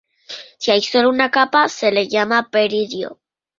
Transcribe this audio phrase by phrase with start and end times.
[0.57, 3.19] Si hay solo una capa, se le llama peridio.